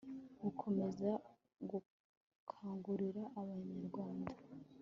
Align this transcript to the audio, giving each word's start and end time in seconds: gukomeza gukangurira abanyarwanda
gukomeza 0.41 1.09
gukangurira 1.69 3.23
abanyarwanda 3.39 4.31